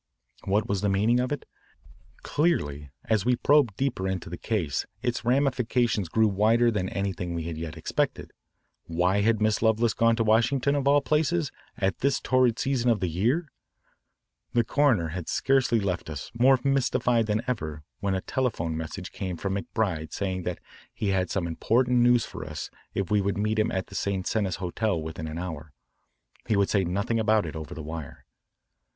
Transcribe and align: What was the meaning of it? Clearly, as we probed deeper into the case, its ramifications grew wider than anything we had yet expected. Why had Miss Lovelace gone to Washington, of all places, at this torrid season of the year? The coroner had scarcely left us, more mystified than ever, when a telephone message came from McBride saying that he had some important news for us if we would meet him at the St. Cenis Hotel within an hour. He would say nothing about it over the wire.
What 0.45 0.67
was 0.67 0.81
the 0.81 0.89
meaning 0.89 1.19
of 1.19 1.31
it? 1.31 1.45
Clearly, 2.23 2.89
as 3.05 3.23
we 3.23 3.35
probed 3.35 3.77
deeper 3.77 4.07
into 4.07 4.31
the 4.31 4.37
case, 4.37 4.83
its 5.03 5.23
ramifications 5.23 6.09
grew 6.09 6.27
wider 6.27 6.71
than 6.71 6.89
anything 6.89 7.35
we 7.35 7.43
had 7.43 7.55
yet 7.55 7.77
expected. 7.77 8.31
Why 8.85 9.21
had 9.21 9.39
Miss 9.39 9.61
Lovelace 9.61 9.93
gone 9.93 10.15
to 10.15 10.23
Washington, 10.23 10.73
of 10.73 10.87
all 10.87 11.01
places, 11.01 11.51
at 11.77 11.99
this 11.99 12.19
torrid 12.19 12.57
season 12.57 12.89
of 12.89 12.99
the 12.99 13.09
year? 13.11 13.51
The 14.53 14.63
coroner 14.63 15.09
had 15.09 15.29
scarcely 15.29 15.79
left 15.79 16.09
us, 16.09 16.31
more 16.33 16.57
mystified 16.63 17.27
than 17.27 17.43
ever, 17.45 17.83
when 17.99 18.15
a 18.15 18.21
telephone 18.21 18.75
message 18.75 19.11
came 19.11 19.37
from 19.37 19.53
McBride 19.53 20.13
saying 20.13 20.41
that 20.41 20.57
he 20.91 21.09
had 21.09 21.29
some 21.29 21.45
important 21.45 21.99
news 21.99 22.25
for 22.25 22.43
us 22.43 22.71
if 22.95 23.11
we 23.11 23.21
would 23.21 23.37
meet 23.37 23.59
him 23.59 23.71
at 23.71 23.85
the 23.85 23.93
St. 23.93 24.25
Cenis 24.25 24.55
Hotel 24.55 24.99
within 24.99 25.27
an 25.27 25.37
hour. 25.37 25.73
He 26.47 26.55
would 26.55 26.71
say 26.71 26.83
nothing 26.85 27.19
about 27.19 27.45
it 27.45 27.55
over 27.55 27.75
the 27.75 27.83
wire. 27.83 28.25